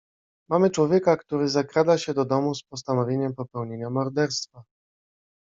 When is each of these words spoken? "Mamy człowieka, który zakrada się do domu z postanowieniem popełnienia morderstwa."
"Mamy 0.49 0.69
człowieka, 0.71 1.17
który 1.17 1.49
zakrada 1.49 1.97
się 1.97 2.13
do 2.13 2.25
domu 2.25 2.55
z 2.55 2.63
postanowieniem 2.63 3.35
popełnienia 3.35 3.89
morderstwa." 3.89 4.63